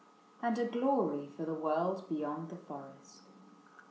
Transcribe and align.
And 0.41 0.57
a 0.57 0.65
glory 0.65 1.27
for 1.37 1.45
the 1.45 1.53
world 1.53 2.09
beyond 2.09 2.49
the 2.49 2.55
forest. 2.55 3.21